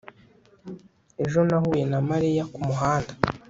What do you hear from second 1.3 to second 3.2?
nahuye na mariya kumuhanda